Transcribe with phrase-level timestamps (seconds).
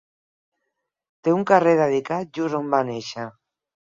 [1.27, 3.29] Té un carrer dedicat just on va nàixer.